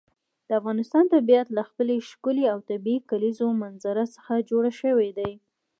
د 0.47 0.49
افغانستان 0.59 1.03
طبیعت 1.15 1.47
له 1.57 1.63
خپلې 1.69 1.95
ښکلې 2.09 2.45
او 2.53 2.59
طبیعي 2.69 2.99
کلیزو 3.11 3.47
منظره 3.63 4.03
څخه 4.15 4.33
جوړ 4.49 4.63
شوی 4.81 5.09
دی. 5.17 5.31